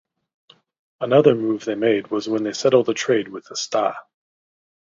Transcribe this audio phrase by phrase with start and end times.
[0.99, 3.93] Another move they made was they settled a trade with the Sta.